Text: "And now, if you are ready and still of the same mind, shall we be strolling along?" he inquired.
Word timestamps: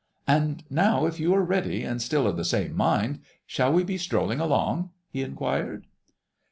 "And 0.25 0.63
now, 0.67 1.05
if 1.05 1.19
you 1.19 1.31
are 1.35 1.43
ready 1.43 1.83
and 1.83 2.01
still 2.01 2.25
of 2.25 2.35
the 2.35 2.43
same 2.43 2.75
mind, 2.75 3.19
shall 3.45 3.71
we 3.71 3.83
be 3.83 3.99
strolling 3.99 4.39
along?" 4.39 4.89
he 5.11 5.21
inquired. 5.21 5.85